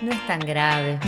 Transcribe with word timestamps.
No 0.00 0.12
es 0.12 0.26
tan 0.28 0.38
grave. 0.40 1.00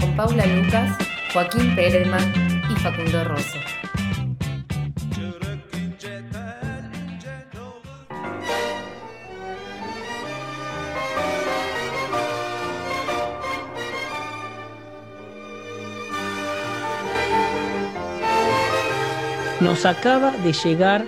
Con 0.00 0.16
Paula 0.16 0.46
Lucas, 0.46 0.98
Joaquín 1.32 1.76
Perelman 1.76 2.64
y 2.68 2.74
Facundo 2.80 3.22
Rosso. 3.22 3.75
Nos 19.60 19.86
acaba 19.86 20.32
de 20.32 20.52
llegar 20.52 21.04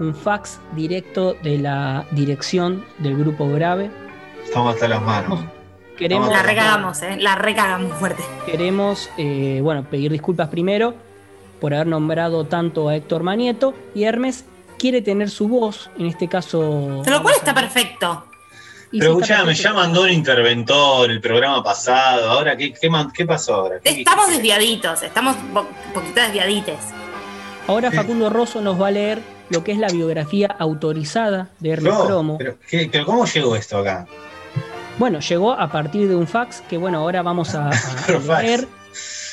un 0.00 0.14
fax 0.14 0.58
directo 0.74 1.34
de 1.42 1.58
la 1.58 2.04
dirección 2.10 2.84
del 2.98 3.16
grupo 3.16 3.48
Grave. 3.48 3.90
Estamos 4.44 4.74
hasta 4.74 4.88
las 4.88 5.02
manos. 5.02 5.40
Queremos, 5.96 6.28
La 6.30 6.42
recagamos, 6.42 7.02
¿eh? 7.02 7.16
La 7.18 7.36
recagamos 7.36 7.96
fuerte. 7.98 8.22
queremos 8.46 9.08
eh, 9.18 9.60
bueno, 9.62 9.84
pedir 9.88 10.10
disculpas 10.10 10.48
primero 10.48 10.94
por 11.60 11.74
haber 11.74 11.86
nombrado 11.86 12.44
tanto 12.44 12.88
a 12.88 12.96
Héctor 12.96 13.22
Manieto 13.22 13.72
y 13.94 14.02
Hermes 14.04 14.44
quiere 14.78 15.00
tener 15.00 15.30
su 15.30 15.46
voz, 15.46 15.90
en 15.96 16.06
este 16.06 16.26
caso. 16.28 17.02
Lo 17.06 17.22
cual 17.22 17.34
está 17.36 17.54
perfecto. 17.54 18.26
Y 18.90 18.98
Pero 18.98 19.12
escuchame, 19.12 19.54
ya 19.54 19.72
mandó 19.72 20.02
un 20.02 20.10
interventor 20.10 21.08
el 21.10 21.20
programa 21.20 21.62
pasado. 21.62 22.30
Ahora, 22.30 22.56
¿qué, 22.56 22.74
qué, 22.74 23.24
pasó 23.24 23.54
ahora? 23.54 23.76
¿Qué- 23.82 24.00
Estamos 24.00 24.28
desviaditos, 24.28 25.02
estamos 25.04 25.36
un 25.36 25.52
poquito 25.94 26.20
desviadites. 26.20 26.78
Ahora 27.66 27.90
Facundo 27.92 28.28
Rosso 28.28 28.60
nos 28.60 28.80
va 28.80 28.88
a 28.88 28.90
leer 28.90 29.20
lo 29.50 29.62
que 29.64 29.72
es 29.72 29.78
la 29.78 29.88
biografía 29.88 30.46
autorizada 30.58 31.48
de 31.60 31.70
Hermes 31.70 31.92
No, 31.94 32.06
Cromo. 32.06 32.38
pero, 32.38 32.56
¿qué- 32.68 32.88
pero 32.90 33.04
¿cómo 33.06 33.24
llegó 33.26 33.54
esto 33.56 33.78
acá? 33.78 34.06
Bueno, 34.98 35.20
llegó 35.20 35.52
a 35.52 35.70
partir 35.70 36.08
de 36.08 36.16
un 36.16 36.26
fax 36.26 36.60
que, 36.68 36.76
bueno, 36.76 36.98
ahora 36.98 37.22
vamos 37.22 37.54
a, 37.54 37.70
leer. 38.42 38.66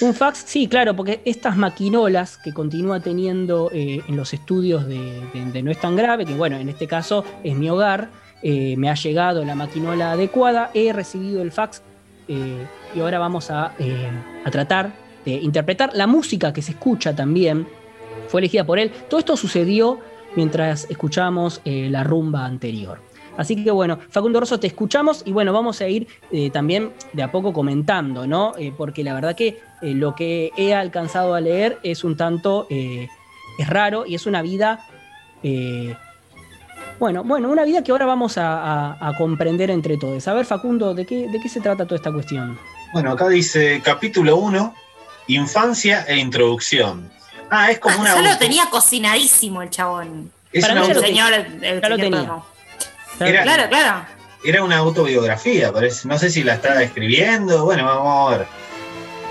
Un 0.01 0.13
fax, 0.13 0.43
sí, 0.47 0.67
claro, 0.67 0.95
porque 0.95 1.21
estas 1.25 1.57
maquinolas 1.57 2.37
que 2.37 2.53
continúa 2.53 3.01
teniendo 3.01 3.69
eh, 3.73 4.01
en 4.07 4.15
los 4.15 4.33
estudios 4.33 4.87
de, 4.87 5.21
de- 5.33 5.45
de 5.51 5.61
No 5.63 5.71
es 5.71 5.79
tan 5.81 5.95
grave, 5.97 6.25
que 6.25 6.33
bueno, 6.33 6.55
en 6.57 6.69
este 6.69 6.87
caso 6.87 7.25
es 7.43 7.55
mi 7.57 7.69
hogar, 7.69 8.09
eh, 8.41 8.75
me 8.77 8.89
ha 8.89 8.93
llegado 8.95 9.43
la 9.43 9.55
maquinola 9.55 10.13
adecuada, 10.13 10.71
he 10.73 10.93
recibido 10.93 11.41
el 11.41 11.51
fax 11.51 11.81
eh, 12.29 12.65
y 12.95 12.99
ahora 13.01 13.19
vamos 13.19 13.51
a, 13.51 13.73
eh, 13.79 14.09
a 14.45 14.51
tratar 14.51 14.91
de 15.25 15.31
interpretar 15.31 15.89
la 15.93 16.07
música 16.07 16.53
que 16.53 16.61
se 16.61 16.71
escucha 16.71 17.13
también, 17.13 17.67
fue 18.29 18.41
elegida 18.41 18.63
por 18.63 18.79
él. 18.79 18.91
Todo 19.09 19.19
esto 19.19 19.35
sucedió 19.35 19.99
mientras 20.35 20.87
escuchamos 20.89 21.61
eh, 21.65 21.89
la 21.89 22.03
rumba 22.03 22.45
anterior. 22.45 23.01
Así 23.37 23.63
que 23.63 23.71
bueno, 23.71 23.99
Facundo 24.09 24.39
Rosso, 24.39 24.59
te 24.59 24.67
escuchamos 24.67 25.23
y 25.25 25.31
bueno, 25.31 25.53
vamos 25.53 25.81
a 25.81 25.87
ir 25.87 26.07
eh, 26.31 26.49
también 26.49 26.91
de 27.13 27.23
a 27.23 27.31
poco 27.31 27.53
comentando, 27.53 28.27
¿no? 28.27 28.53
Eh, 28.57 28.73
porque 28.75 29.03
la 29.03 29.13
verdad 29.13 29.35
que 29.35 29.59
lo 29.81 30.13
que 30.13 30.51
he 30.57 30.73
alcanzado 30.73 31.35
a 31.35 31.41
leer 31.41 31.79
es 31.83 32.03
un 32.03 32.17
tanto, 32.17 32.67
es 32.69 33.69
raro 33.69 34.05
y 34.05 34.15
es 34.15 34.25
una 34.25 34.41
vida, 34.41 34.85
bueno, 36.99 37.23
bueno, 37.23 37.49
una 37.49 37.63
vida 37.63 37.81
que 37.81 37.93
ahora 37.93 38.05
vamos 38.05 38.33
a 38.37 39.13
comprender 39.17 39.71
entre 39.71 39.95
todos. 39.95 40.27
A 40.27 40.33
ver, 40.33 40.45
Facundo, 40.45 40.93
¿de 40.93 41.05
qué, 41.05 41.29
¿de 41.29 41.39
qué 41.39 41.47
se 41.47 41.61
trata 41.61 41.85
toda 41.85 41.95
esta 41.95 42.11
cuestión? 42.11 42.59
Bueno, 42.91 43.11
acá 43.11 43.29
dice 43.29 43.81
capítulo 43.81 44.35
1, 44.35 44.73
infancia 45.27 46.03
e 46.09 46.17
introducción. 46.17 47.09
Ah, 47.51 47.71
es 47.71 47.79
como 47.79 47.99
una. 47.99 48.15
ya 48.15 48.21
lo 48.21 48.27
auto- 48.29 48.39
tenía 48.39 48.69
cocinadísimo 48.69 49.61
el 49.61 49.69
chabón. 49.69 50.31
es 50.51 50.65
Para 50.67 50.81
mí 50.81 50.87
ya 50.87 50.93
El 50.93 50.99
señor, 51.01 51.33
el 51.33 51.81
ya 51.81 51.89
lo 51.89 51.97
tenía. 51.97 52.31
Era- 53.19 53.43
Claro, 53.43 53.69
claro. 53.69 54.05
Era 54.43 54.63
una 54.63 54.77
autobiografía, 54.77 55.71
parece. 55.73 56.07
No 56.07 56.17
sé 56.17 56.29
si 56.29 56.43
la 56.43 56.53
está 56.55 56.81
escribiendo. 56.81 57.65
Bueno, 57.65 57.83
vamos 57.85 58.33
a 58.33 58.37
ver. 58.37 58.47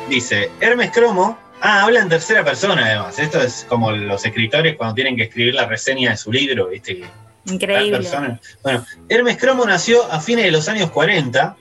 Dice, 0.08 0.50
Hermes 0.60 0.90
Cromo. 0.90 1.38
Ah, 1.60 1.82
habla 1.82 2.00
en 2.00 2.08
tercera 2.08 2.44
persona 2.44 2.84
además. 2.84 3.18
Esto 3.18 3.40
es 3.42 3.66
como 3.68 3.90
los 3.90 4.24
escritores 4.24 4.76
cuando 4.76 4.94
tienen 4.94 5.16
que 5.16 5.24
escribir 5.24 5.54
la 5.54 5.66
reseña 5.66 6.10
de 6.10 6.16
su 6.16 6.30
libro, 6.30 6.68
¿viste? 6.68 7.02
Increíble. 7.46 8.08
Bueno, 8.62 8.84
Hermes 9.08 9.38
Cromo 9.38 9.64
nació 9.64 10.04
a 10.12 10.20
fines 10.20 10.44
de 10.44 10.50
los 10.52 10.68
años 10.68 10.90
40 10.90 11.56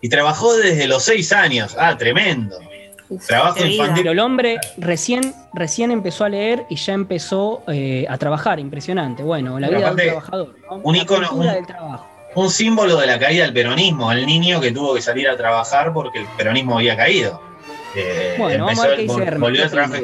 y 0.00 0.08
trabajó 0.08 0.56
desde 0.56 0.88
los 0.88 1.04
6 1.04 1.32
años. 1.32 1.76
Ah, 1.78 1.96
tremendo. 1.96 2.58
Uf, 3.08 3.26
Trabajo 3.26 3.64
infantil. 3.64 3.94
Pero 4.02 4.12
el 4.12 4.18
hombre 4.20 4.58
recién, 4.78 5.34
recién 5.54 5.90
empezó 5.90 6.24
a 6.24 6.28
leer 6.28 6.66
y 6.68 6.76
ya 6.76 6.92
empezó 6.92 7.62
eh, 7.68 8.06
a 8.08 8.18
trabajar, 8.18 8.58
impresionante. 8.58 9.22
Bueno, 9.22 9.58
la 9.58 9.68
Pero 9.68 9.78
vida 9.78 9.86
de 9.88 9.92
un 9.92 10.00
aparte, 10.00 10.10
trabajador. 10.10 10.56
¿no? 10.70 10.76
un 10.76 11.46
del 11.46 11.66
trabajo. 11.66 12.06
Un 12.34 12.50
símbolo 12.50 12.96
de 12.98 13.06
la 13.06 13.18
caída 13.18 13.44
del 13.44 13.54
peronismo, 13.54 14.12
el 14.12 14.26
niño 14.26 14.60
que 14.60 14.70
tuvo 14.70 14.94
que 14.94 15.00
salir 15.02 15.28
a 15.28 15.36
trabajar 15.36 15.92
porque 15.94 16.18
el 16.18 16.26
peronismo 16.36 16.76
había 16.76 16.96
caído. 16.96 17.40
Eh, 17.94 18.34
Bueno, 18.38 18.66
vamos 18.66 18.84
a 18.84 18.88
ver 18.88 19.38
volvió 19.38 19.62
¿qué 19.62 19.66
a 19.66 19.70
trabajar. 19.70 20.02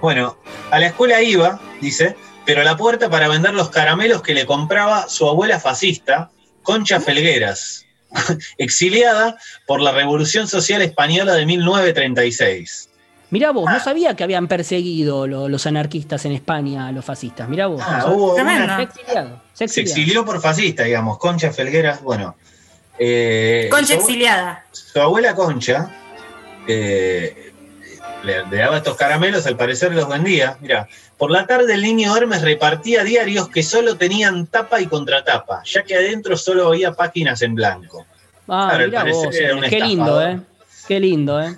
Bueno, 0.00 0.36
a 0.70 0.78
la 0.78 0.86
escuela 0.86 1.20
iba, 1.22 1.60
dice, 1.80 2.16
pero 2.44 2.60
a 2.60 2.64
la 2.64 2.76
puerta 2.76 3.10
para 3.10 3.28
vender 3.28 3.54
los 3.54 3.70
caramelos 3.70 4.22
que 4.22 4.34
le 4.34 4.46
compraba 4.46 5.08
su 5.08 5.28
abuela 5.28 5.58
fascista, 5.58 6.30
Concha 6.62 7.00
Felgueras, 7.00 7.84
exiliada 8.58 9.36
por 9.66 9.80
la 9.80 9.92
Revolución 9.92 10.46
Social 10.48 10.82
Española 10.82 11.34
de 11.34 11.46
1936. 11.46 12.88
Mirá 13.30 13.50
vos, 13.50 13.64
Ah. 13.66 13.74
no 13.74 13.80
sabía 13.80 14.14
que 14.14 14.24
habían 14.24 14.46
perseguido 14.46 15.26
lo- 15.26 15.48
los 15.48 15.66
anarquistas 15.66 16.24
en 16.26 16.32
España 16.32 16.88
a 16.88 16.92
los 16.92 17.02
fascistas. 17.04 17.48
Mirá 17.48 17.66
vos. 17.66 17.80
Ah, 17.82 17.96
no 17.96 18.02
sabía. 18.02 18.16
hubo 18.16 18.34
Tremendo. 18.34 18.64
una- 18.64 18.76
Se 18.76 18.82
exiliado. 18.82 19.28
Se 19.28 19.32
ha 19.32 19.56
se 19.56 19.64
exiliado. 19.80 19.90
exilió 20.00 20.24
por 20.26 20.40
fascista, 20.42 20.82
digamos, 20.84 21.18
Concha 21.18 21.50
Felgueras, 21.52 22.02
bueno. 22.02 22.36
eh, 22.98 23.68
Concha 23.70 23.94
su- 23.94 24.00
exiliada. 24.00 24.66
su 24.70 25.00
abuela 25.00 25.34
Concha 25.34 25.90
eh, 26.68 27.51
le, 28.24 28.46
le 28.46 28.56
daba 28.56 28.78
estos 28.78 28.96
caramelos, 28.96 29.46
al 29.46 29.56
parecer 29.56 29.94
los 29.94 30.08
vendía. 30.08 30.56
Mira, 30.60 30.88
por 31.18 31.30
la 31.30 31.46
tarde 31.46 31.74
el 31.74 31.82
niño 31.82 32.16
Hermes 32.16 32.42
repartía 32.42 33.04
diarios 33.04 33.48
que 33.48 33.62
solo 33.62 33.96
tenían 33.96 34.46
tapa 34.46 34.80
y 34.80 34.86
contratapa, 34.86 35.62
ya 35.64 35.82
que 35.82 35.94
adentro 35.94 36.36
solo 36.36 36.68
había 36.68 36.92
páginas 36.92 37.42
en 37.42 37.54
blanco. 37.54 38.06
Ah, 38.48 38.68
Claro, 38.70 38.86
mirá 38.86 39.00
parecer 39.00 39.26
vos. 39.26 39.36
era 39.36 39.56
un 39.56 39.62
Qué 39.62 39.80
lindo. 39.80 40.22
¿eh? 40.22 40.40
Qué 40.88 41.00
lindo, 41.00 41.40
¿eh? 41.40 41.56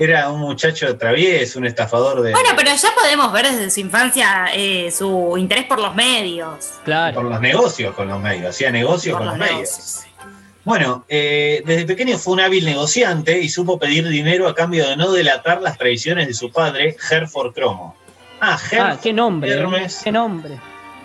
Era 0.00 0.30
un 0.30 0.38
muchacho 0.40 0.96
travieso, 0.96 1.58
un 1.58 1.66
estafador 1.66 2.22
de 2.22 2.30
Bueno, 2.30 2.50
pero 2.56 2.70
ya 2.70 2.88
podemos 2.94 3.32
ver 3.32 3.46
desde 3.50 3.68
su 3.68 3.80
infancia 3.80 4.46
eh, 4.54 4.92
su 4.92 5.34
interés 5.36 5.64
por 5.64 5.80
los 5.80 5.92
medios. 5.94 6.74
Claro. 6.84 7.14
por 7.16 7.24
los 7.24 7.40
negocios 7.40 7.94
con 7.94 8.06
los 8.06 8.20
medios, 8.20 8.50
hacía 8.50 8.70
negocios 8.70 9.16
Por 9.18 9.26
con 9.26 9.38
los, 9.38 9.38
los 9.38 9.48
medios. 9.50 10.00
Bueno, 10.68 11.06
eh, 11.08 11.62
desde 11.64 11.86
pequeño 11.86 12.18
fue 12.18 12.34
un 12.34 12.40
hábil 12.40 12.66
negociante 12.66 13.40
y 13.40 13.48
supo 13.48 13.78
pedir 13.78 14.06
dinero 14.06 14.46
a 14.46 14.54
cambio 14.54 14.86
de 14.86 14.98
no 14.98 15.12
delatar 15.12 15.62
las 15.62 15.78
previsiones 15.78 16.26
de 16.28 16.34
su 16.34 16.52
padre, 16.52 16.94
Herford 17.10 17.54
Cromo. 17.54 17.96
Ah, 18.38 18.58
Herford. 18.70 18.90
Ah, 18.90 18.98
qué 19.02 19.14
nombre. 19.14 19.50
¿eh? 19.50 19.54
Hermes. 19.54 20.02
Qué 20.04 20.12
nombre. 20.12 20.60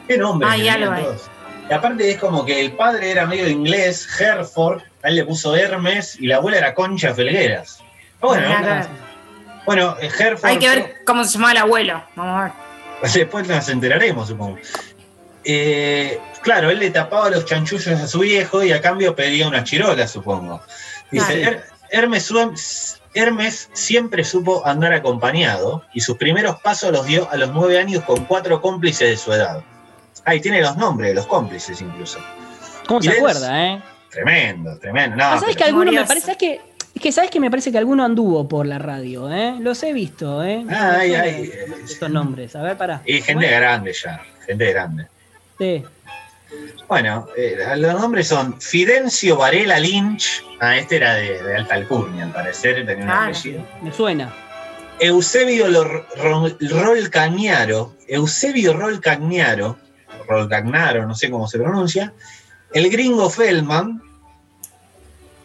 Qué 0.05 0.17
nombre. 0.17 0.49
Algo 0.49 0.91
hay. 0.91 1.03
todos. 1.03 1.29
Y 1.69 1.73
aparte 1.73 2.11
es 2.11 2.17
como 2.17 2.43
que 2.43 2.59
el 2.59 2.73
padre 2.73 3.11
era 3.11 3.25
medio 3.25 3.47
inglés, 3.47 4.05
Herford, 4.19 4.81
a 5.01 5.07
él 5.07 5.15
le 5.15 5.23
puso 5.23 5.55
Hermes 5.55 6.17
y 6.19 6.27
la 6.27 6.35
abuela 6.35 6.57
era 6.57 6.73
Concha 6.73 7.13
Felgueras. 7.13 7.81
Bueno, 8.19 8.45
Mirá, 8.45 8.59
¿no? 8.59 8.65
claro. 8.65 8.87
bueno, 9.65 9.95
eh, 10.01 10.09
Herford. 10.19 10.49
Hay 10.49 10.59
que 10.59 10.67
ver 10.67 10.95
cómo 11.05 11.23
se 11.23 11.35
llamaba 11.35 11.53
el 11.53 11.57
abuelo. 11.59 12.03
Vamos 12.17 12.37
a 12.37 12.43
ver. 12.43 12.51
Después 13.13 13.47
nos 13.47 13.69
enteraremos, 13.69 14.27
supongo. 14.27 14.57
Eh, 15.45 16.19
claro, 16.41 16.69
él 16.69 16.79
le 16.79 16.89
tapaba 16.89 17.29
los 17.29 17.45
chanchullos 17.45 17.87
a 17.87 18.07
su 18.07 18.19
viejo 18.19 18.63
y 18.63 18.71
a 18.71 18.81
cambio 18.81 19.15
pedía 19.15 19.47
unas 19.47 19.63
chirolas, 19.65 20.11
supongo. 20.11 20.61
Dice, 21.11 21.41
Claro. 21.41 21.57
"Her- 21.57 21.63
Hermes, 21.89 22.99
Hermes 23.13 23.69
siempre 23.73 24.23
supo 24.23 24.65
andar 24.65 24.93
acompañado 24.93 25.83
y 25.93 26.01
sus 26.01 26.17
primeros 26.17 26.59
pasos 26.61 26.91
los 26.91 27.05
dio 27.05 27.29
a 27.29 27.35
los 27.37 27.51
nueve 27.51 27.77
años 27.77 28.03
con 28.03 28.25
cuatro 28.25 28.59
cómplices 28.61 29.07
de 29.09 29.17
su 29.17 29.31
edad. 29.33 29.63
Ahí 30.25 30.39
tiene 30.39 30.61
los 30.61 30.75
nombres 30.77 31.09
de 31.09 31.15
los 31.15 31.27
cómplices 31.27 31.79
incluso. 31.81 32.17
¿Cómo 32.87 32.99
Y 33.01 33.03
se 33.03 33.11
acuerda, 33.11 33.65
eh? 33.67 33.81
Tremendo, 34.09 34.77
tremendo. 34.79 35.15
No, 35.17 35.23
Ah, 35.25 35.39
¿Sabes 35.39 35.55
pero- 35.55 35.57
que 35.57 35.63
alguno 35.65 35.91
me 35.91 36.05
parece 36.05 36.31
es 36.31 36.37
que 36.37 36.61
es 36.95 37.01
que 37.01 37.11
sabes 37.11 37.31
que 37.31 37.39
me 37.39 37.49
parece 37.49 37.71
que 37.71 37.77
alguno 37.79 38.03
anduvo 38.05 38.47
por 38.47 38.65
la 38.67 38.77
radio, 38.79 39.31
¿eh? 39.31 39.55
Los 39.59 39.81
he 39.83 39.93
visto, 39.93 40.43
¿eh? 40.43 40.63
Ah, 40.69 40.97
ay, 40.99 41.13
ay. 41.15 41.51
Estos 41.85 42.09
nombres. 42.09 42.55
A 42.55 42.61
ver, 42.61 42.77
pará. 42.77 43.01
Y 43.05 43.19
gente 43.21 43.47
grande 43.49 43.93
ya, 43.93 44.21
gente 44.45 44.71
grande. 44.71 45.07
Sí. 45.57 45.83
Bueno, 46.87 47.27
eh, 47.35 47.57
los 47.77 47.99
nombres 47.99 48.27
son 48.27 48.59
Fidencio 48.61 49.37
Varela 49.37 49.79
Lynch. 49.79 50.43
Ah, 50.59 50.77
este 50.77 50.97
era 50.97 51.15
de, 51.15 51.41
de 51.41 51.55
alta 51.55 51.75
alcurnia, 51.75 52.25
al 52.25 52.31
parecer, 52.33 52.85
tenía 52.85 53.05
un 53.05 53.09
Ah, 53.09 53.25
apellido. 53.27 53.65
Me 53.81 53.91
suena. 53.91 54.33
Eusebio 54.99 55.67
Lor- 55.67 56.05
Rolcagnaro. 56.69 57.95
Eusebio 58.07 58.73
Rolcagnaro. 58.73 59.77
Rolcagnaro, 60.27 61.07
no 61.07 61.15
sé 61.15 61.29
cómo 61.31 61.47
se 61.47 61.57
pronuncia. 61.57 62.13
El 62.73 62.89
gringo 62.89 63.29
Feldman. 63.29 64.01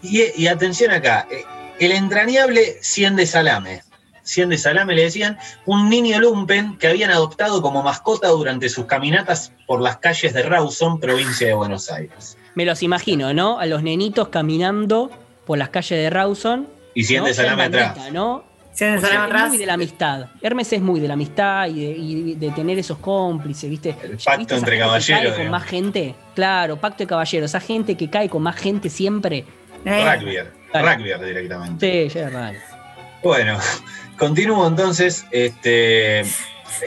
Y, 0.03 0.23
y 0.43 0.47
atención 0.47 0.93
acá, 0.93 1.27
eh, 1.31 1.45
el 1.81 1.93
entrañable 1.93 2.77
100 2.83 3.17
de 3.17 3.27
salame. 3.27 3.83
100 4.29 4.51
de 4.51 4.59
salame 4.59 4.95
le 4.95 5.03
decían, 5.05 5.39
un 5.67 5.89
niño 5.89 6.21
lumpen 6.21 6.77
que 6.79 6.89
habían 6.89 7.11
adoptado 7.11 7.63
como 7.63 7.83
mascota 7.83 8.29
durante 8.29 8.69
sus 8.69 8.87
caminatas 8.87 9.53
por 9.67 9.81
las 9.81 9.97
calles 9.99 10.35
de 10.35 10.43
Rawson, 10.43 11.01
provincia 11.01 11.47
de 11.47 11.55
Buenos 11.55 11.91
Aires. 11.91 12.37
Me 12.55 12.65
los 12.65 12.83
imagino, 12.83 13.33
¿no? 13.33 13.59
A 13.59 13.67
los 13.67 13.83
nenitos 13.83 14.29
caminando 14.29 15.11
por 15.47 15.59
las 15.59 15.71
calles 15.71 15.99
de 15.99 16.11
Rawson. 16.11 16.69
Y 16.95 17.05
100 17.05 17.25
de 17.25 17.35
salame 17.35 17.63
atrás. 17.65 17.97
¿no? 18.13 18.45
Se 18.73 18.91
me 18.93 19.01
sale 19.01 19.15
Es 19.15 19.21
atrás. 19.21 19.49
muy 19.49 19.59
de 19.59 19.67
la 19.67 19.75
amistad. 19.75 20.27
Hermes 20.43 20.73
es 20.73 20.81
muy 20.81 21.01
de 21.01 21.09
la 21.09 21.15
amistad 21.15 21.67
y 21.69 21.85
de, 21.85 21.91
y 21.97 22.35
de 22.35 22.51
tener 22.51 22.79
esos 22.79 22.99
cómplices, 22.99 23.69
¿viste? 23.71 23.91
El 24.03 24.19
pacto 24.19 24.39
¿viste 24.39 24.55
esa 24.55 24.57
entre 24.57 24.79
caballeros, 24.79 25.33
cae 25.35 25.43
con 25.43 25.51
más 25.51 25.65
gente. 25.65 26.15
Claro, 26.35 26.77
pacto 26.77 26.99
de 27.03 27.07
caballeros. 27.09 27.51
Esa 27.51 27.61
gente 27.61 27.97
que 27.97 28.09
cae 28.11 28.29
con 28.29 28.43
más 28.43 28.57
gente 28.57 28.89
siempre. 28.91 29.45
Eh, 29.85 30.45
Claro. 30.71 30.97
Rugbyer 30.97 31.25
directamente. 31.25 32.09
Sí, 32.11 32.15
ya 32.15 32.27
es 32.27 32.33
raro. 32.33 32.59
Bueno, 33.23 33.59
continúo 34.19 34.67
entonces. 34.67 35.25
Este, 35.31 36.25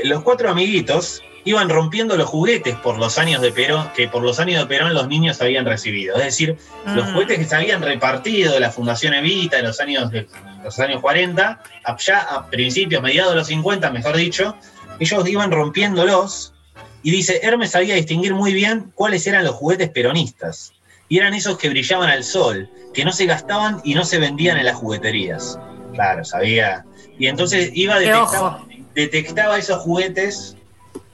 los 0.03 0.21
cuatro 0.21 0.49
amiguitos 0.49 1.23
iban 1.43 1.69
rompiendo 1.69 2.15
los 2.17 2.29
juguetes 2.29 2.75
por 2.75 2.97
los 2.99 3.17
años 3.17 3.41
de 3.41 3.51
Perón, 3.51 3.89
que 3.95 4.07
por 4.07 4.21
los 4.21 4.39
años 4.39 4.59
de 4.59 4.67
Perón 4.67 4.93
los 4.93 5.07
niños 5.07 5.41
habían 5.41 5.65
recibido. 5.65 6.15
Es 6.17 6.25
decir, 6.25 6.57
los 6.85 7.07
mm. 7.07 7.13
juguetes 7.13 7.39
que 7.39 7.45
se 7.45 7.55
habían 7.55 7.81
repartido 7.81 8.53
de 8.53 8.59
la 8.59 8.71
Fundación 8.71 9.13
Evita 9.13 9.57
en 9.57 9.65
los 9.65 9.79
años, 9.79 10.11
de, 10.11 10.27
los 10.63 10.79
años 10.79 11.01
40, 11.01 11.63
a- 11.83 11.97
ya 11.97 12.19
a 12.19 12.47
principios, 12.47 13.01
mediados 13.01 13.31
de 13.31 13.39
los 13.39 13.47
50, 13.47 13.89
mejor 13.89 14.15
dicho, 14.17 14.55
ellos 14.99 15.27
iban 15.27 15.51
rompiéndolos 15.51 16.53
y 17.01 17.09
dice, 17.09 17.39
Hermes 17.41 17.71
sabía 17.71 17.95
distinguir 17.95 18.35
muy 18.35 18.53
bien 18.53 18.91
cuáles 18.93 19.25
eran 19.25 19.43
los 19.43 19.55
juguetes 19.55 19.89
peronistas. 19.89 20.73
Y 21.09 21.17
eran 21.17 21.33
esos 21.33 21.57
que 21.57 21.69
brillaban 21.69 22.09
al 22.09 22.23
sol, 22.23 22.69
que 22.93 23.03
no 23.03 23.11
se 23.11 23.25
gastaban 23.25 23.81
y 23.83 23.95
no 23.95 24.05
se 24.05 24.19
vendían 24.19 24.57
en 24.57 24.65
las 24.65 24.75
jugueterías. 24.75 25.59
Claro, 25.93 26.23
sabía. 26.23 26.85
Y 27.21 27.27
entonces 27.27 27.69
iba 27.75 27.99
detectaba, 27.99 28.65
detectaba 28.95 29.57
esos 29.59 29.77
juguetes. 29.81 30.57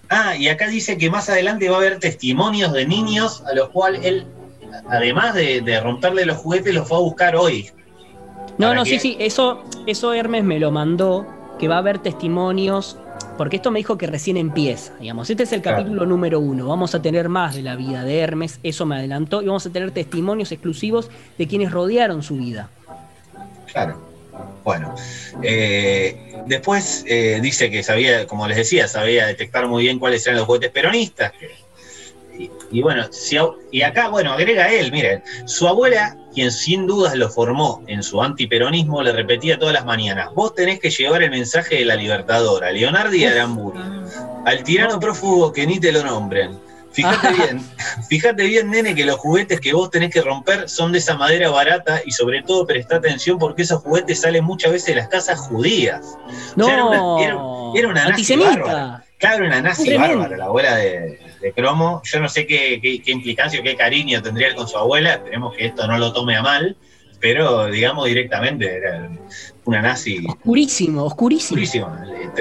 Ah, 0.10 0.38
y 0.38 0.48
acá 0.48 0.70
dice 0.70 0.98
que 0.98 1.10
más 1.10 1.28
adelante 1.30 1.68
va 1.68 1.76
a 1.76 1.80
haber 1.80 2.00
testimonios 2.00 2.72
de 2.72 2.88
niños 2.88 3.44
a 3.46 3.54
los 3.54 3.68
cuales 3.72 4.06
él, 4.06 4.26
además 4.90 5.36
de, 5.36 5.60
de 5.60 5.82
romperle 5.82 6.26
los 6.26 6.38
juguetes, 6.38 6.74
los 6.74 6.88
fue 6.88 6.96
a 6.96 7.02
buscar 7.02 7.36
hoy. 7.36 7.70
No, 8.58 8.68
¿Para 8.68 8.76
no, 8.76 8.86
sí, 8.86 9.00
sí, 9.00 9.18
eso, 9.20 9.66
eso 9.86 10.14
Hermes 10.14 10.46
me 10.46 10.62
lo 10.62 10.72
mandó, 10.72 11.28
que 11.60 11.68
va 11.68 11.76
a 11.76 11.80
haber 11.80 12.00
testimonios, 12.00 12.98
porque 13.38 13.58
esto 13.58 13.70
me 13.70 13.80
dijo 13.80 13.98
que 13.98 14.08
recién 14.08 14.38
empieza, 14.38 14.94
digamos. 14.98 15.30
Este 15.30 15.44
es 15.44 15.52
el 15.52 15.62
Claro. 15.62 15.80
capítulo 15.80 16.06
número 16.06 16.40
uno. 16.40 16.68
Vamos 16.68 16.96
a 16.96 17.02
tener 17.02 17.28
más 17.28 17.54
de 17.54 17.64
la 17.64 17.76
vida 17.76 18.06
de 18.06 18.20
Hermes, 18.20 18.62
eso 18.64 18.86
me 18.86 18.96
adelantó, 18.96 19.42
y 19.42 19.48
vamos 19.48 19.66
a 19.66 19.72
tener 19.72 19.92
testimonios 19.92 20.54
exclusivos 20.54 21.12
de 21.38 21.48
quienes 21.48 21.70
rodearon 21.70 22.24
su 22.24 22.38
vida. 22.38 22.70
Claro. 23.66 24.07
Bueno, 24.68 24.94
eh, 25.44 26.14
después 26.46 27.06
eh, 27.08 27.40
dice 27.42 27.72
que 27.72 27.84
sabía, 27.84 28.28
como 28.28 28.46
les 28.50 28.58
decía, 28.58 28.90
sabía 28.90 29.26
detectar 29.26 29.66
muy 29.66 29.84
bien 29.84 29.98
cuáles 29.98 30.28
eran 30.28 30.40
los 30.40 30.46
juguetes 30.46 30.72
peronistas. 30.72 31.32
y, 32.38 32.52
y 32.70 32.82
bueno, 32.82 33.08
si 33.10 33.38
y 33.72 33.82
acá, 33.84 34.10
bueno, 34.10 34.34
agrega 34.34 34.70
él, 34.70 34.92
miren, 34.92 35.24
su 35.46 35.70
abuela, 35.70 36.18
quien 36.34 36.52
sin 36.52 36.86
dudas 36.86 37.16
lo 37.16 37.30
formó 37.30 37.82
en 37.88 38.04
su 38.04 38.22
antiperonismo, 38.22 39.02
le 39.02 39.14
repetía 39.14 39.58
todas 39.58 39.74
las 39.74 39.86
mañanas, 39.86 40.34
vos 40.34 40.54
tenés 40.54 40.82
que 40.82 40.90
llevar 40.90 41.24
el 41.24 41.30
mensaje 41.30 41.76
de 41.76 41.86
la 41.86 41.96
libertadora, 41.96 42.70
Leonardi 42.70 43.20
y 43.20 43.26
Aramburu, 43.26 43.80
al 44.46 44.64
tirano 44.64 45.00
prófugo 45.00 45.54
que 45.54 45.66
ni 45.66 45.80
te 45.80 45.94
lo 45.94 46.04
nombren. 46.04 46.67
Fíjate 46.92 47.32
bien, 47.34 47.62
fíjate 48.10 48.44
bien, 48.46 48.70
nene, 48.72 48.96
que 48.96 49.06
los 49.06 49.18
juguetes 49.18 49.60
que 49.60 49.74
vos 49.74 49.90
tenés 49.92 50.12
que 50.12 50.22
romper 50.22 50.68
son 50.70 50.92
de 50.92 50.98
esa 51.00 51.16
madera 51.16 51.50
barata 51.50 52.02
y 52.06 52.12
sobre 52.12 52.42
todo 52.44 52.66
presta 52.66 52.96
atención 52.96 53.38
porque 53.38 53.62
esos 53.64 53.82
juguetes 53.84 54.22
salen 54.22 54.44
muchas 54.44 54.72
veces 54.72 54.88
de 54.88 55.02
las 55.02 55.08
casas 55.10 55.40
judías. 55.40 56.18
No, 56.56 56.66
sea, 56.66 56.74
era 56.76 56.86
una- 56.86 57.24
era- 57.24 57.38
era 57.76 57.88
una 57.90 58.04
nazi 58.10 58.24
bárbara. 58.58 59.04
Claro, 59.20 59.46
una 59.46 59.62
nazi 59.62 59.84
bárbara, 59.98 60.38
la 60.38 60.46
abuela 60.46 60.76
de, 60.78 61.20
de 61.42 61.54
Cromo. 61.54 62.02
Yo 62.04 62.20
no 62.20 62.30
sé 62.30 62.46
qué, 62.48 62.80
qué, 62.82 63.02
qué 63.02 63.12
implicancia 63.12 63.60
o 63.60 63.64
qué 63.64 63.76
cariño 63.76 64.22
tendría 64.22 64.48
él 64.48 64.56
con 64.56 64.68
su 64.68 64.78
abuela, 64.78 65.14
esperemos 65.14 65.56
que 65.56 65.66
esto 65.68 65.88
no 65.88 65.98
lo 65.98 66.14
tome 66.14 66.36
a 66.36 66.42
mal, 66.42 66.78
pero 67.20 67.66
digamos 67.66 68.06
directamente 68.06 68.78
era 68.78 69.10
una 69.66 69.82
nazi 69.82 70.24
Oscurísimo, 71.04 71.04
oscurísimo. 71.04 71.98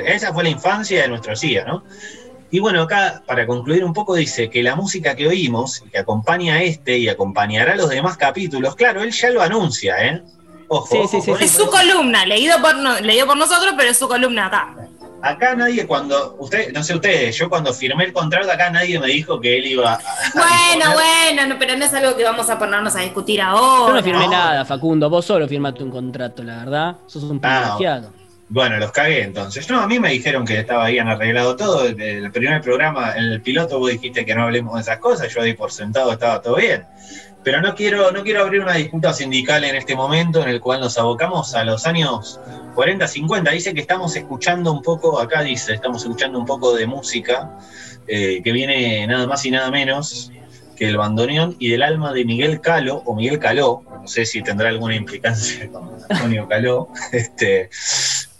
Esa 0.07 0.33
fue 0.33 0.45
la 0.45 0.51
infancia 0.51 1.03
de 1.03 1.09
nuestro 1.09 1.35
CIA, 1.35 1.65
¿no? 1.65 1.83
Y 2.51 2.61
bueno, 2.61 2.83
acá, 2.83 3.23
para 3.27 3.47
concluir 3.47 3.85
un 3.85 3.93
poco, 3.93 4.15
dice 4.15 4.49
que 4.51 4.63
la 4.63 4.77
música 4.77 5.15
que 5.17 5.27
oímos, 5.27 5.83
y 5.85 5.91
que 5.91 5.99
acompaña 5.99 6.55
a 6.55 6.63
este 6.63 6.97
y 6.99 7.09
acompañará 7.09 7.73
a 7.73 7.77
los 7.77 7.89
demás 7.91 8.17
capítulos, 8.17 8.77
claro, 8.77 9.03
él 9.03 9.11
ya 9.11 9.31
lo 9.31 9.43
anuncia, 9.43 9.97
¿eh? 10.07 10.23
Ojo, 10.69 10.87
Sí, 10.91 10.97
ojo 10.99 11.09
sí, 11.09 11.21
sí, 11.23 11.31
con 11.31 11.39
sí. 11.39 11.45
Es 11.45 11.51
su 11.53 11.67
columna, 11.71 12.25
leído 12.27 12.61
por, 12.61 12.77
no- 12.77 13.01
leído 13.01 13.27
por 13.27 13.37
nosotros, 13.37 13.75
pero 13.77 13.91
es 13.91 13.97
su 13.99 14.09
columna 14.09 14.47
acá. 14.47 14.75
Acá 15.23 15.55
nadie 15.57 15.87
cuando, 15.87 16.37
usted, 16.39 16.73
no 16.73 16.85
sé 16.85 16.95
ustedes, 16.95 17.37
yo 17.37 17.49
cuando 17.49 17.73
firmé 17.73 18.05
el 18.05 18.13
contrato 18.13 18.51
acá 18.53 18.71
nadie 18.71 18.99
me 19.01 19.07
dijo 19.09 19.41
que 19.41 19.57
él 19.59 19.67
iba 19.67 19.95
a... 19.95 19.99
Bueno, 20.35 20.91
a- 20.91 20.95
bueno, 20.95 21.47
no, 21.49 21.59
pero 21.59 21.77
no 21.77 21.85
es 21.85 21.95
algo 21.95 22.17
que 22.17 22.23
vamos 22.23 22.49
a 22.49 22.59
ponernos 22.59 22.95
a 22.95 23.01
discutir 23.01 23.41
ahora. 23.41 23.89
Yo 23.89 23.95
no 23.95 24.03
firmé 24.05 24.25
No. 24.27 24.31
nada, 24.31 24.65
Facundo. 24.65 25.11
Vos 25.11 25.25
solo 25.25 25.49
firmaste 25.49 25.83
un 25.83 25.91
contrato, 25.91 26.45
la 26.45 26.59
verdad. 26.59 26.97
Sos 27.07 27.25
un 27.25 27.41
Ah, 27.43 27.63
privilegiado. 27.77 28.13
Bueno, 28.49 28.79
los 28.79 28.93
cagué 28.93 29.23
entonces. 29.23 29.69
No, 29.69 29.81
a 29.81 29.87
mí 29.87 29.99
me 29.99 30.11
dijeron 30.11 30.45
que 30.45 30.61
estaba 30.61 30.89
bien 30.89 31.09
arreglado 31.09 31.57
todo. 31.57 31.87
El, 31.87 32.01
el 32.01 32.31
primer 32.31 32.61
programa, 32.61 33.17
en 33.17 33.25
el 33.25 33.43
piloto, 33.43 33.79
vos 33.79 33.91
dijiste 33.91 34.25
que 34.25 34.35
no 34.35 34.45
hablemos 34.45 34.75
de 34.75 34.83
esas 34.83 34.99
cosas. 34.99 35.35
Yo 35.35 35.43
di 35.43 35.55
por 35.55 35.73
sentado 35.73 36.13
estaba 36.13 36.41
todo 36.41 36.57
bien. 36.57 36.85
Pero 37.43 37.61
no 37.61 37.75
quiero, 37.75 38.11
no 38.11 38.25
quiero 38.25 38.43
abrir 38.43 38.61
una 38.61 38.75
disputa 38.75 39.13
sindical 39.13 39.63
en 39.63 39.77
este 39.77 39.95
momento 39.95 40.43
en 40.43 40.49
el 40.49 40.61
cual 40.61 40.81
nos 40.81 40.99
abocamos 40.99 41.55
a 41.55 41.65
los 41.65 41.87
años 41.87 42.41
40, 42.75 43.07
50. 43.07 43.51
Dice 43.53 43.73
que 43.73 43.81
estamos 43.81 44.17
escuchando 44.17 44.73
un 44.73 44.83
poco, 44.83 45.21
acá 45.21 45.43
dice, 45.43 45.75
estamos 45.75 46.03
escuchando 46.03 46.39
un 46.39 46.45
poco 46.45 46.75
de 46.75 46.87
música 46.87 47.57
eh, 48.09 48.41
que 48.43 48.53
viene 48.53 49.07
nada 49.07 49.27
más 49.27 49.45
y 49.47 49.51
nada 49.51 49.71
menos 49.71 50.33
que 50.77 50.89
el 50.89 50.97
bandoneón 50.97 51.57
y 51.59 51.71
del 51.71 51.83
alma 51.83 52.13
de 52.13 52.25
Miguel 52.25 52.61
Calo, 52.61 53.03
o 53.07 53.15
Miguel 53.15 53.39
Caló, 53.39 53.83
no 54.03 54.07
sé 54.07 54.27
si 54.27 54.43
tendrá 54.43 54.69
alguna 54.69 54.95
implicancia 54.95 55.69
con 55.71 55.91
Antonio 56.09 56.47
Caló, 56.49 56.89
este, 57.13 57.71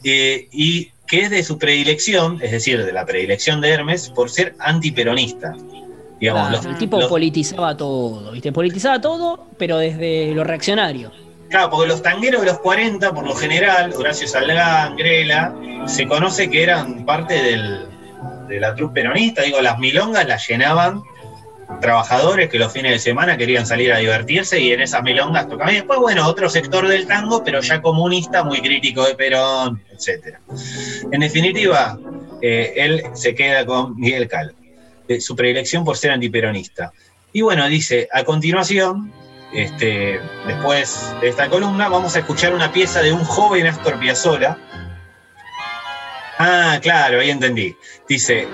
eh, 0.07 0.49
y 0.53 0.91
que 1.07 1.23
es 1.23 1.31
de 1.31 1.43
su 1.45 1.59
predilección, 1.59 2.39
es 2.43 2.51
decir, 2.53 2.85
de 2.85 2.93
la 2.93 3.05
predilección 3.07 3.61
de 3.61 3.71
Hermes, 3.71 4.09
por 4.11 4.31
ser 4.31 4.55
antiperonista. 4.59 5.55
Digamos, 6.21 6.49
Claro, 6.49 6.57
los- 6.57 6.67
el 6.67 6.79
tipo 6.79 6.99
los- 6.99 7.09
politizaba 7.09 7.77
todo, 7.77 8.33
¿viste? 8.33 8.51
Politizaba 8.53 9.01
todo, 9.01 9.47
pero 9.59 9.79
desde 9.79 10.33
lo 10.35 10.45
reaccionario. 10.45 11.13
Claro, 11.51 11.71
porque 11.71 11.89
los 11.89 12.03
tangueros 12.03 12.41
de 12.41 12.47
los 12.49 12.59
40, 12.59 13.13
por 13.15 13.25
lo 13.25 13.35
general, 13.35 13.93
Horacio 13.97 14.27
Salgán, 14.27 14.97
Grela, 14.97 15.55
se 15.87 16.07
conoce 16.07 16.51
que 16.51 16.63
eran 16.63 17.05
parte 17.05 17.35
del- 17.35 17.87
de 18.49 18.59
la 18.61 18.75
trupe 18.75 19.03
peronista. 19.03 19.43
Digo, 19.43 19.61
las 19.61 19.79
milongas 19.79 20.27
las 20.27 20.49
llenaban 20.49 21.03
trabajadores 21.81 22.49
que 22.49 22.59
los 22.59 22.73
fines 22.73 22.93
de 22.93 22.99
semana 22.99 23.37
querían 23.37 23.67
salir 23.67 23.93
a 23.93 23.99
divertirse 23.99 24.61
y 24.61 24.73
en 24.73 24.81
esas 24.81 25.03
milongas 25.03 25.49
tocaban. 25.49 25.73
Y 25.73 25.77
después, 25.77 25.99
bueno, 25.99 26.27
otro 26.27 26.49
sector 26.49 26.87
del 26.87 27.07
tango, 27.07 27.43
pero 27.45 27.61
ya 27.61 27.83
comunista, 27.83 28.45
muy 28.45 28.61
crítico 28.61 29.05
de 29.05 29.15
Perón, 29.15 29.83
etc. 29.91 30.39
En 31.11 31.21
definitiva, 31.21 31.99
eh, 32.41 32.73
él 32.77 33.03
se 33.15 33.35
queda 33.35 33.67
con 33.67 33.97
Miguel 33.97 34.29
Cal, 34.29 34.55
de 35.09 35.21
su 35.21 35.35
predilección 35.35 35.85
por 35.85 35.97
ser 35.97 36.13
antiperonista. 36.13 36.93
Y 37.33 37.43
bueno, 37.43 37.69
dice, 37.69 38.09
a 38.13 38.25
continuación, 38.25 39.13
este, 39.53 40.21
después 40.47 41.15
de 41.21 41.29
esta 41.29 41.49
columna, 41.49 41.89
vamos 41.89 42.17
a 42.17 42.21
escuchar 42.21 42.55
una 42.55 42.73
pieza 42.73 43.03
de 43.03 43.13
un 43.13 43.25
joven 43.25 43.67
Astor 43.67 43.99
Piazzolla. 43.99 44.59
Ah, 46.39 46.79
claro, 46.83 47.21
ahí 47.21 47.31
entendí. 47.31 47.75
Dice 48.09 48.47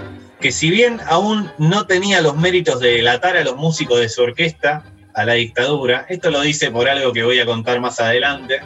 que 0.42 0.52
si 0.52 0.68
bien 0.70 1.00
aún 1.06 1.50
no 1.56 1.86
tenía 1.86 2.20
los 2.20 2.36
méritos 2.36 2.80
de 2.80 2.96
delatar 2.96 3.36
a 3.36 3.44
los 3.44 3.56
músicos 3.56 4.00
de 4.00 4.08
su 4.08 4.22
orquesta 4.22 4.84
a 5.14 5.24
la 5.24 5.34
dictadura, 5.34 6.04
esto 6.08 6.30
lo 6.30 6.40
dice 6.40 6.70
por 6.70 6.88
algo 6.88 7.12
que 7.12 7.22
voy 7.22 7.38
a 7.38 7.46
contar 7.46 7.80
más 7.80 8.00
adelante, 8.00 8.60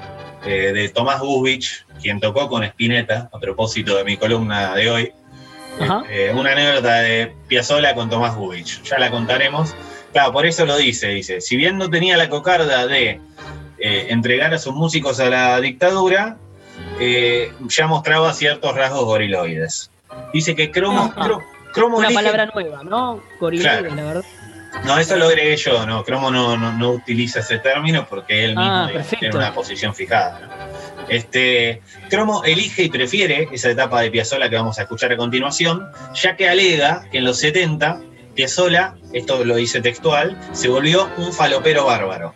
eh, 0.44 0.72
de 0.72 0.88
Tomás 0.88 1.20
Gubich, 1.20 1.86
quien 2.00 2.18
tocó 2.18 2.48
con 2.48 2.64
Spinetta, 2.64 3.28
a 3.32 3.38
propósito 3.38 3.96
de 3.96 4.04
mi 4.04 4.16
columna 4.16 4.74
de 4.74 4.90
hoy. 4.90 5.12
Ajá. 5.80 6.04
Eh, 6.10 6.32
una 6.34 6.52
anécdota 6.52 7.00
de 7.00 7.32
Piazzolla 7.46 7.94
con 7.94 8.08
Tomás 8.08 8.34
Gubich. 8.34 8.82
Ya 8.84 8.98
la 8.98 9.10
contaremos. 9.10 9.74
Claro, 10.12 10.32
por 10.32 10.46
eso 10.46 10.64
lo 10.64 10.76
dice, 10.78 11.08
dice, 11.08 11.42
si 11.42 11.56
bien 11.56 11.76
no 11.76 11.90
tenía 11.90 12.16
la 12.16 12.30
cocarda 12.30 12.86
de 12.86 13.20
eh, 13.78 14.06
entregar 14.08 14.54
a 14.54 14.58
sus 14.58 14.74
músicos 14.74 15.20
a 15.20 15.28
la 15.28 15.60
dictadura, 15.60 16.38
eh, 16.98 17.52
ya 17.68 17.86
mostraba 17.86 18.32
ciertos 18.32 18.74
rasgos 18.74 19.04
goriloides. 19.04 19.90
Dice 20.32 20.54
que 20.54 20.70
Cromo, 20.70 21.12
Cromo 21.76 21.98
Una 21.98 22.08
palabra 22.10 22.46
nueva, 22.46 22.82
¿no? 22.82 23.22
Claro. 23.38 23.94
la 23.94 24.02
verdad. 24.02 24.24
No, 24.84 24.98
eso 24.98 25.16
lo 25.16 25.26
agregué 25.26 25.56
yo, 25.56 25.86
no, 25.86 26.02
Cromo 26.04 26.30
no, 26.30 26.56
no, 26.56 26.72
no 26.72 26.90
utiliza 26.90 27.40
ese 27.40 27.58
término 27.58 28.06
porque 28.08 28.44
él 28.46 28.50
mismo 28.56 28.62
Ah, 28.62 28.86
digamos, 28.88 28.92
perfecto. 28.92 29.18
tiene 29.20 29.36
una 29.36 29.52
posición 29.54 29.94
fijada. 29.94 30.40
¿no? 30.40 31.06
Este, 31.08 31.82
Cromo 32.10 32.42
elige 32.44 32.82
y 32.84 32.88
prefiere 32.88 33.48
esa 33.52 33.70
etapa 33.70 34.00
de 34.00 34.10
Piazzolla 34.10 34.48
que 34.50 34.56
vamos 34.56 34.78
a 34.78 34.82
escuchar 34.82 35.12
a 35.12 35.16
continuación, 35.16 35.86
ya 36.14 36.34
que 36.36 36.48
alega 36.48 37.06
que 37.12 37.18
en 37.18 37.24
los 37.24 37.38
70 37.38 38.00
Piazzolla, 38.34 38.94
esto 39.12 39.44
lo 39.44 39.56
dice 39.56 39.80
textual, 39.80 40.36
se 40.52 40.68
volvió 40.68 41.08
un 41.18 41.32
falopero 41.32 41.84
bárbaro. 41.86 42.34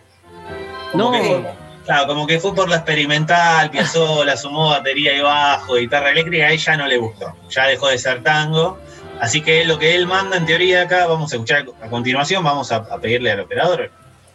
Como 0.92 1.04
No. 1.04 1.12
que- 1.12 1.60
Claro, 1.86 2.06
como 2.06 2.26
que 2.26 2.38
fue 2.38 2.54
por 2.54 2.68
la 2.68 2.76
experimental, 2.76 3.70
Piazzolla, 3.70 4.36
sumó 4.36 4.68
batería 4.68 5.16
y 5.16 5.20
bajo, 5.22 5.74
guitarra 5.74 6.10
eléctrica, 6.10 6.44
a 6.46 6.50
ella 6.52 6.76
no 6.76 6.86
le 6.86 6.98
gustó. 6.98 7.34
Ya 7.50 7.66
dejó 7.66 7.88
de 7.88 7.98
ser 7.98 8.22
tango. 8.22 8.78
Así 9.20 9.42
que 9.42 9.64
lo 9.64 9.78
que 9.78 9.94
él 9.94 10.06
manda 10.06 10.36
en 10.36 10.46
teoría 10.46 10.82
acá, 10.82 11.06
vamos 11.06 11.32
a 11.32 11.36
escuchar 11.36 11.66
a 11.82 11.88
continuación, 11.88 12.42
vamos 12.42 12.72
a, 12.72 12.76
a 12.76 12.98
pedirle 12.98 13.30
al 13.30 13.40
operador, 13.40 13.90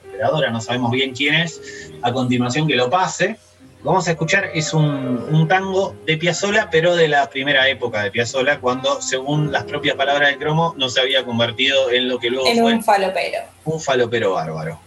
operadora, 0.08 0.52
no 0.52 0.62
sabemos 0.62 0.92
bien 0.92 1.14
quién 1.14 1.34
es, 1.36 1.92
a 2.02 2.12
continuación 2.14 2.68
que 2.68 2.76
lo 2.76 2.90
pase. 2.90 3.38
Vamos 3.84 4.08
a 4.08 4.12
escuchar, 4.12 4.50
es 4.54 4.74
un, 4.74 4.84
un 5.32 5.48
tango 5.48 5.96
de 6.08 6.18
Piazzolla, 6.18 6.70
pero 6.72 6.96
de 6.96 7.08
la 7.08 7.30
primera 7.30 7.68
época 7.70 8.02
de 8.04 8.10
Piazzolla, 8.12 8.60
cuando, 8.60 9.00
según 9.02 9.52
las 9.52 9.64
propias 9.66 9.96
palabras 9.96 10.30
del 10.30 10.40
cromo, 10.40 10.74
no 10.78 10.90
se 10.90 11.02
había 11.02 11.24
convertido 11.24 11.92
en 11.92 12.08
lo 12.08 12.18
que 12.18 12.32
luego 12.32 12.48
En 12.48 12.60
fue 12.60 12.74
un 12.74 12.84
falopero. 12.84 13.40
un 13.66 13.80
falopero 13.80 14.34
bárbaro. 14.34 14.80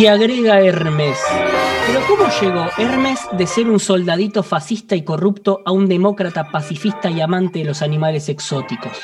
Y 0.00 0.06
agrega 0.06 0.62
Hermes. 0.62 1.18
Pero 1.86 2.00
¿cómo 2.08 2.24
llegó 2.40 2.70
Hermes 2.78 3.20
de 3.36 3.46
ser 3.46 3.68
un 3.68 3.78
soldadito 3.78 4.42
fascista 4.42 4.96
y 4.96 5.04
corrupto 5.04 5.60
a 5.66 5.72
un 5.72 5.90
demócrata 5.90 6.50
pacifista 6.50 7.10
y 7.10 7.20
amante 7.20 7.58
de 7.58 7.66
los 7.66 7.82
animales 7.82 8.30
exóticos? 8.30 8.96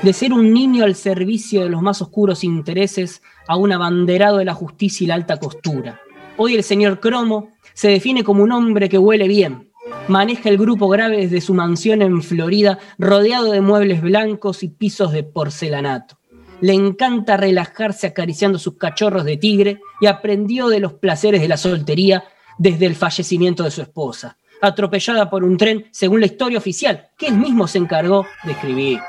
De 0.00 0.14
ser 0.14 0.32
un 0.32 0.54
niño 0.54 0.84
al 0.84 0.94
servicio 0.94 1.62
de 1.62 1.68
los 1.68 1.82
más 1.82 2.00
oscuros 2.00 2.42
intereses 2.42 3.20
a 3.48 3.56
un 3.56 3.70
abanderado 3.70 4.38
de 4.38 4.46
la 4.46 4.54
justicia 4.54 5.04
y 5.04 5.08
la 5.08 5.16
alta 5.16 5.36
costura. 5.36 6.00
Hoy 6.38 6.54
el 6.54 6.64
señor 6.64 7.00
Cromo 7.00 7.50
se 7.74 7.88
define 7.88 8.24
como 8.24 8.42
un 8.42 8.52
hombre 8.52 8.88
que 8.88 8.96
huele 8.96 9.28
bien. 9.28 9.70
Maneja 10.08 10.48
el 10.48 10.56
grupo 10.56 10.88
grave 10.88 11.18
desde 11.18 11.42
su 11.42 11.52
mansión 11.52 12.00
en 12.00 12.22
Florida, 12.22 12.78
rodeado 12.98 13.52
de 13.52 13.60
muebles 13.60 14.00
blancos 14.00 14.62
y 14.62 14.68
pisos 14.68 15.12
de 15.12 15.22
porcelanato. 15.22 16.19
Le 16.60 16.72
encanta 16.74 17.36
relajarse 17.36 18.06
acariciando 18.08 18.58
sus 18.58 18.76
cachorros 18.76 19.24
de 19.24 19.36
tigre 19.36 19.80
y 20.00 20.06
aprendió 20.06 20.68
de 20.68 20.80
los 20.80 20.92
placeres 20.94 21.40
de 21.40 21.48
la 21.48 21.56
soltería 21.56 22.24
desde 22.58 22.86
el 22.86 22.94
fallecimiento 22.94 23.62
de 23.62 23.70
su 23.70 23.80
esposa, 23.80 24.36
atropellada 24.60 25.30
por 25.30 25.42
un 25.44 25.56
tren 25.56 25.86
según 25.90 26.20
la 26.20 26.26
historia 26.26 26.58
oficial 26.58 27.08
que 27.16 27.28
él 27.28 27.34
mismo 27.38 27.66
se 27.66 27.78
encargó 27.78 28.26
de 28.44 28.52
escribir. 28.52 29.00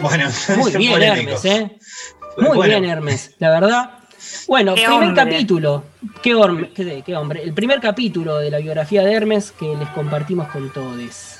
Bueno, 0.00 0.28
Muy 0.56 0.72
bien, 0.76 0.92
polémico. 0.92 1.20
Hermes, 1.32 1.44
¿eh? 1.44 1.78
Muy 2.38 2.56
Bueno, 2.56 2.62
bien, 2.80 2.84
Hermes, 2.84 3.34
la 3.38 3.50
verdad. 3.50 3.90
Bueno, 4.48 4.74
Qué 4.74 4.84
primer 4.84 5.08
hombre. 5.08 5.24
capítulo. 5.24 5.84
Qué- 6.22 7.02
qué 7.04 7.14
hombre. 7.16 7.42
El 7.42 7.52
primer 7.54 7.80
capítulo 7.80 8.38
de 8.38 8.50
la 8.50 8.58
biografía 8.58 9.02
de 9.04 9.12
Hermes 9.12 9.52
que 9.52 9.76
les 9.76 9.88
compartimos 9.90 10.48
con 10.48 10.70
todos. 10.72 11.35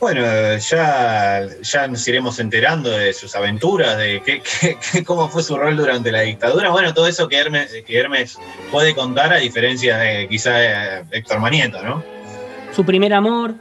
Bueno, 0.00 0.22
ya, 0.58 1.44
ya 1.60 1.88
nos 1.88 2.06
iremos 2.06 2.38
enterando 2.38 2.88
de 2.90 3.12
sus 3.12 3.34
aventuras, 3.34 3.98
de 3.98 4.22
qué, 4.24 4.40
qué- 4.60 4.78
qué- 4.92 5.04
cómo 5.04 5.28
fue 5.28 5.42
su 5.42 5.56
rol 5.56 5.76
durante 5.76 6.12
la 6.12 6.20
dictadura. 6.20 6.70
Bueno, 6.70 6.94
todo 6.94 7.08
eso 7.08 7.28
que 7.28 7.36
Hermes, 7.36 7.72
que 7.84 7.98
Hermes 7.98 8.38
puede 8.70 8.94
contar, 8.94 9.32
a 9.32 9.38
diferencia 9.38 9.98
de 9.98 10.28
quizá 10.28 11.00
Héctor 11.10 11.40
Manieto, 11.40 11.82
¿no? 11.82 12.02
Su 12.74 12.84
primer 12.84 13.12
amor, 13.12 13.54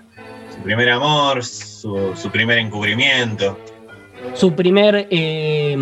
Su 0.55 0.61
primer 0.61 0.89
amor, 0.91 1.43
su, 1.43 2.13
su 2.15 2.29
primer 2.29 2.59
encubrimiento. 2.59 3.57
su 4.35 4.53
primer, 4.53 5.07
eh, 5.09 5.75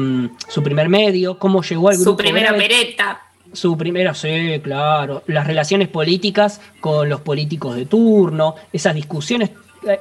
su 0.48 0.64
primer 0.64 0.88
medio, 0.88 1.38
cómo 1.38 1.64
llegó 1.64 1.90
al 1.90 1.96
grupo. 1.96 2.12
Su 2.12 2.18
primera 2.18 2.50
grave. 2.52 2.64
opereta. 2.66 3.22
Su 3.52 3.78
primera, 3.78 4.14
sí, 4.14 4.60
claro. 4.64 5.24
Las 5.28 5.48
relaciones 5.48 5.88
políticas 5.88 6.60
con 6.82 7.08
los 7.10 7.22
políticos 7.22 7.76
de 7.76 7.86
turno, 7.86 8.56
esas 8.74 8.94
discusiones. 8.96 9.52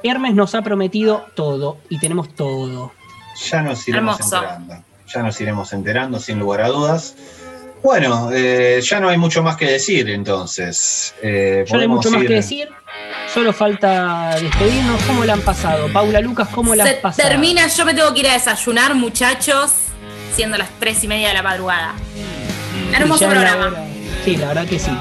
Hermes 0.03 0.33
nos 0.35 0.55
ha 0.55 0.61
prometido 0.61 1.25
todo 1.35 1.77
y 1.89 1.99
tenemos 1.99 2.33
todo. 2.35 2.91
Ya 3.49 3.61
nos 3.61 3.87
iremos 3.87 4.19
Hermoso. 4.19 4.35
enterando. 4.37 4.83
Ya 5.13 5.21
nos 5.23 5.41
iremos 5.41 5.73
enterando, 5.73 6.19
sin 6.19 6.39
lugar 6.39 6.61
a 6.61 6.67
dudas. 6.69 7.15
Bueno, 7.83 8.31
eh, 8.33 8.79
ya 8.81 8.99
no 8.99 9.09
hay 9.09 9.17
mucho 9.17 9.43
más 9.43 9.57
que 9.57 9.65
decir, 9.69 10.09
entonces. 10.09 11.13
Eh, 11.21 11.63
Yo 11.67 11.75
no 11.75 11.81
hay 11.81 11.87
mucho 11.87 12.09
más 12.09 12.23
que 12.23 12.33
decir. 12.33 12.69
Solo 13.31 13.53
falta 13.53 14.35
despedirnos. 14.41 15.01
¿Cómo 15.03 15.23
la 15.25 15.33
han 15.33 15.41
pasado? 15.41 15.91
Paula 15.93 16.19
Lucas, 16.21 16.47
¿cómo 16.49 16.73
la 16.73 16.85
has 16.85 16.93
pasado? 16.95 17.27
termina, 17.29 17.67
yo 17.67 17.85
me 17.85 17.93
tengo 17.93 18.11
que 18.13 18.21
ir 18.21 18.27
a 18.29 18.33
desayunar, 18.33 18.95
muchachos, 18.95 19.71
siendo 20.33 20.57
las 20.57 20.69
tres 20.79 21.03
y 21.03 21.07
media 21.07 21.27
de 21.27 21.33
la 21.35 21.43
madrugada. 21.43 21.93
Hermoso 22.93 23.21
ya 23.25 23.29
programa. 23.29 23.73
Sí, 24.23 24.37
la 24.37 24.47
verdad 24.47 24.65
que 24.65 24.79
sí. 24.79 24.91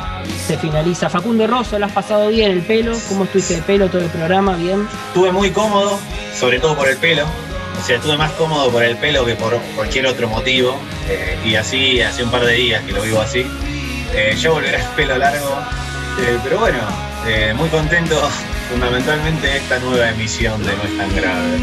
Se 0.47 0.59
finaliza. 0.59 1.09
Facundo 1.09 1.47
Rosso, 1.47 1.79
¿la 1.79 1.87
has 1.87 1.93
pasado 1.93 2.29
bien 2.29 2.51
el 2.51 2.61
pelo? 2.63 2.97
¿Cómo 3.09 3.25
estuviste 3.25 3.55
de 3.55 3.63
pelo 3.63 3.89
todo 3.89 4.03
el 4.03 4.11
programa? 4.11 4.57
¿Bien? 4.57 4.87
Estuve 5.09 5.33
muy 5.33 5.51
cómodo, 5.51 5.99
sobre 6.39 6.59
todo 6.59 6.77
por 6.77 6.87
el 6.89 6.99
pelo. 6.99 7.25
O 7.25 7.85
sea, 7.87 7.97
estuve 7.97 8.17
más 8.19 8.31
cómodo 8.33 8.71
por 8.71 8.83
el 8.85 8.97
pelo 8.99 9.25
que 9.25 9.35
por 9.37 9.59
cualquier 9.75 10.07
otro 10.07 10.29
motivo. 10.29 10.77
eh, 11.09 11.39
y 11.45 11.55
así, 11.55 12.01
hace 12.03 12.25
un 12.25 12.31
par 12.31 12.45
de 12.45 12.53
días 12.53 12.83
que 12.85 12.93
lo 12.93 13.03
vivo 13.03 13.21
así. 13.21 13.47
Eh, 14.15 14.37
ya 14.39 14.51
volverá 14.51 14.79
el 14.79 14.87
pelo 14.95 15.17
largo. 15.17 15.49
eh, 16.21 16.39
pero 16.45 16.59
bueno, 16.59 16.79
muy 17.57 17.69
contento 17.71 18.21
fundamentalmente 18.71 19.57
esta 19.57 19.79
nueva 19.79 20.11
emisión 20.11 20.63
de. 20.63 20.77
No 20.77 20.83
es 20.83 20.99
tan 20.99 21.17
grave. 21.17 21.59